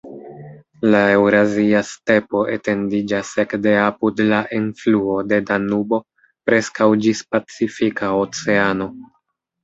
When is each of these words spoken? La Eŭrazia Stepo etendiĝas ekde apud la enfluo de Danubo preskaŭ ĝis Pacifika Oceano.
La 0.93 0.99
Eŭrazia 1.15 1.81
Stepo 1.89 2.39
etendiĝas 2.53 3.33
ekde 3.43 3.73
apud 3.81 4.23
la 4.31 4.39
enfluo 4.59 5.17
de 5.33 5.39
Danubo 5.49 5.99
preskaŭ 6.51 6.87
ĝis 7.07 7.21
Pacifika 7.35 8.11
Oceano. 8.23 8.89